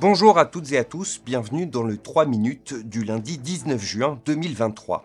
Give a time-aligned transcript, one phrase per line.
[0.00, 4.18] Bonjour à toutes et à tous, bienvenue dans le 3 minutes du lundi 19 juin
[4.24, 5.04] 2023.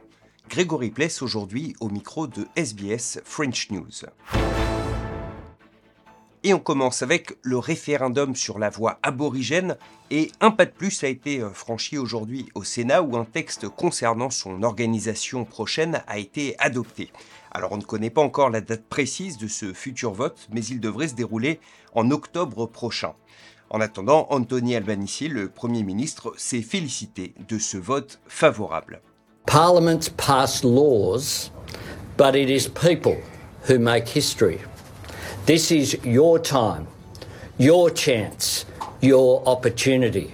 [0.49, 4.05] Grégory Pless aujourd'hui au micro de SBS French News.
[6.43, 9.75] Et on commence avec le référendum sur la voie aborigène
[10.11, 13.67] et un pas de plus a été euh, franchi aujourd'hui au Sénat où un texte
[13.67, 17.11] concernant son organisation prochaine a été adopté.
[17.51, 20.79] Alors on ne connaît pas encore la date précise de ce futur vote, mais il
[20.79, 21.59] devrait se dérouler
[21.93, 23.13] en octobre prochain.
[23.71, 29.01] En attendant, Anthony Albanese, le Premier ministre, s'est félicité de ce vote favorable.
[29.47, 31.49] Parliaments pass laws,
[32.17, 33.17] but it is people
[33.67, 34.59] who make history.
[35.45, 36.87] This is your time,
[37.57, 38.65] your chance,
[39.01, 40.33] your opportunity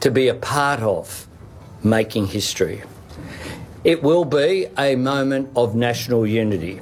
[0.00, 1.26] to be a part of
[1.82, 2.82] making history.
[3.84, 6.80] It will be a moment of national unity,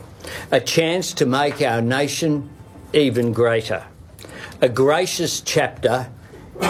[0.53, 2.49] a chance to make our nation
[2.93, 3.85] even greater,
[4.63, 6.07] a gracious chapter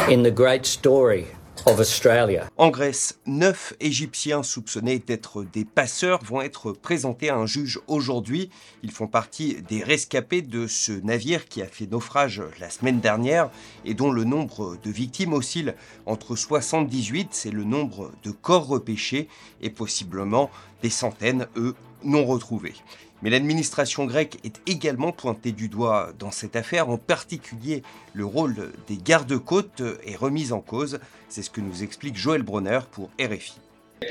[0.09, 1.27] in the great story
[2.57, 8.51] En Grèce, neuf Égyptiens soupçonnés d'être des passeurs vont être présentés à un juge aujourd'hui.
[8.83, 13.51] Ils font partie des rescapés de ce navire qui a fait naufrage la semaine dernière
[13.85, 15.75] et dont le nombre de victimes oscille
[16.07, 19.29] entre 78, c'est le nombre de corps repêchés,
[19.61, 20.51] et possiblement
[20.83, 22.75] des centaines, eux, non retrouvés.
[23.23, 27.83] Mais l'administration grecque est également pointée du doigt dans cette affaire, en particulier
[28.15, 30.99] le rôle des gardes-côtes est remis en cause.
[31.29, 33.55] C'est ce que nous explique Joël Bronner pour RFI.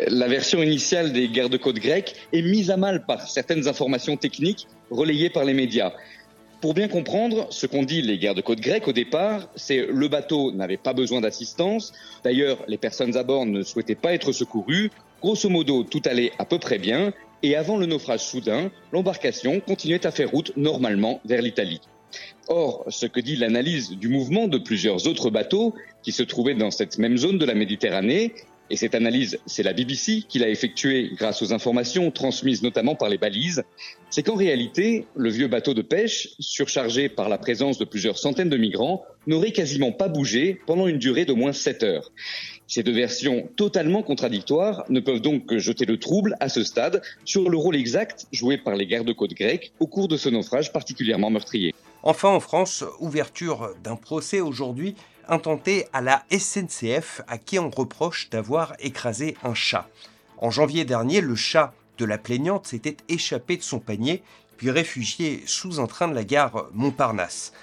[0.08, 5.30] La version initiale des gardes-côtes grecs est mise à mal par certaines informations techniques relayées
[5.30, 5.92] par les médias.
[6.62, 10.78] Pour bien comprendre, ce qu'ont dit les gardes-côtes grecs au départ, c'est le bateau n'avait
[10.78, 11.92] pas besoin d'assistance.
[12.24, 14.92] D'ailleurs, les personnes à bord ne souhaitaient pas être secourues.
[15.22, 17.12] Grosso modo, tout allait à peu près bien
[17.44, 21.82] et avant le naufrage soudain, l'embarcation continuait à faire route normalement vers l'Italie.
[22.48, 26.72] Or, ce que dit l'analyse du mouvement de plusieurs autres bateaux qui se trouvaient dans
[26.72, 28.34] cette même zone de la Méditerranée,
[28.72, 33.10] et cette analyse, c'est la BBC qui l'a effectuée grâce aux informations transmises notamment par
[33.10, 33.64] les balises,
[34.10, 38.50] c'est qu'en réalité, le vieux bateau de pêche, surchargé par la présence de plusieurs centaines
[38.50, 42.12] de migrants, n'aurait quasiment pas bougé pendant une durée d'au moins 7 heures.
[42.66, 47.02] Ces deux versions totalement contradictoires ne peuvent donc que jeter le trouble à ce stade
[47.26, 51.30] sur le rôle exact joué par les gardes-côtes grecs au cours de ce naufrage particulièrement
[51.30, 51.76] meurtrier.
[52.04, 54.96] Enfin en France, ouverture d'un procès aujourd'hui
[55.32, 59.88] intenté à la SNCF à qui on reproche d'avoir écrasé un chat.
[60.38, 64.22] En janvier dernier, le chat de la plaignante s'était échappé de son panier
[64.58, 67.54] puis réfugié sous un train de la gare Montparnasse.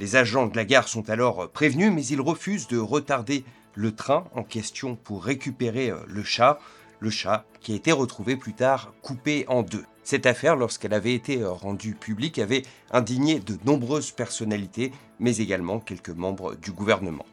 [0.00, 4.24] Les agents de la gare sont alors prévenus mais ils refusent de retarder le train
[4.34, 6.58] en question pour récupérer euh, le chat,
[6.98, 9.84] le chat qui a été retrouvé plus tard coupé en deux.
[10.10, 16.08] Cette affaire, lorsqu'elle avait été rendue publique, avait indigné de nombreuses personnalités, mais également quelques
[16.08, 17.26] membres du gouvernement.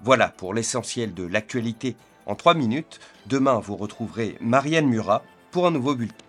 [0.00, 1.94] Voilà pour l'essentiel de l'actualité
[2.24, 3.00] en trois minutes.
[3.26, 6.24] Demain, vous retrouverez Marianne Murat pour un nouveau bulletin.